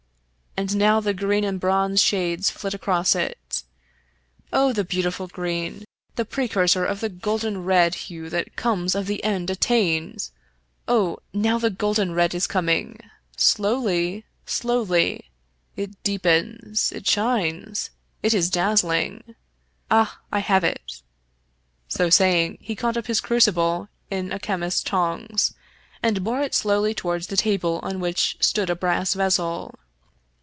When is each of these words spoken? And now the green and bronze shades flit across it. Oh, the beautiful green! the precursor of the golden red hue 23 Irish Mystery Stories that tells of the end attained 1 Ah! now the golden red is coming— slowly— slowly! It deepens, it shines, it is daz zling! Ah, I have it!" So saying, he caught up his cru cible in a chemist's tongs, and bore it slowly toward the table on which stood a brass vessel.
And 0.57 0.75
now 0.75 0.99
the 0.99 1.13
green 1.13 1.45
and 1.45 1.61
bronze 1.61 2.01
shades 2.01 2.49
flit 2.49 2.73
across 2.73 3.15
it. 3.15 3.63
Oh, 4.51 4.73
the 4.73 4.83
beautiful 4.83 5.27
green! 5.29 5.85
the 6.17 6.25
precursor 6.25 6.83
of 6.83 6.99
the 6.99 7.07
golden 7.07 7.63
red 7.63 7.95
hue 7.95 8.29
23 8.29 8.37
Irish 8.37 8.45
Mystery 8.45 8.55
Stories 8.57 8.95
that 8.97 8.97
tells 8.97 9.01
of 9.01 9.07
the 9.07 9.23
end 9.23 9.49
attained 9.49 10.29
1 10.87 10.97
Ah! 10.97 11.15
now 11.31 11.57
the 11.57 11.69
golden 11.69 12.11
red 12.13 12.35
is 12.35 12.47
coming— 12.47 12.99
slowly— 13.37 14.25
slowly! 14.45 15.31
It 15.77 16.03
deepens, 16.03 16.91
it 16.91 17.07
shines, 17.07 17.91
it 18.21 18.33
is 18.33 18.49
daz 18.49 18.81
zling! 18.81 19.33
Ah, 19.89 20.19
I 20.33 20.39
have 20.39 20.65
it!" 20.65 21.01
So 21.97 22.09
saying, 22.09 22.57
he 22.59 22.75
caught 22.75 22.97
up 22.97 23.07
his 23.07 23.21
cru 23.21 23.37
cible 23.37 23.87
in 24.11 24.33
a 24.33 24.37
chemist's 24.37 24.83
tongs, 24.83 25.53
and 26.03 26.25
bore 26.25 26.41
it 26.41 26.53
slowly 26.53 26.93
toward 26.93 27.23
the 27.23 27.37
table 27.37 27.79
on 27.83 28.01
which 28.01 28.35
stood 28.41 28.69
a 28.69 28.75
brass 28.75 29.13
vessel. 29.13 29.79